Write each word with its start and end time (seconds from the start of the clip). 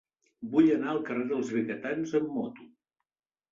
Vull 0.55 0.69
anar 0.75 0.87
al 0.93 1.01
carrer 1.09 1.27
dels 1.33 1.53
Vigatans 1.59 2.17
amb 2.23 2.35
moto. 2.41 2.69